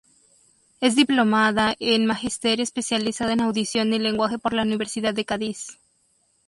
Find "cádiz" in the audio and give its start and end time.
5.25-5.77